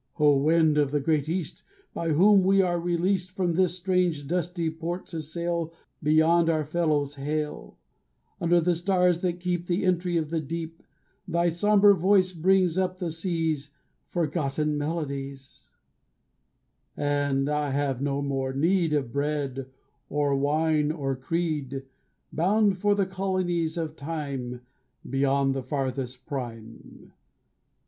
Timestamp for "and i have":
16.97-18.01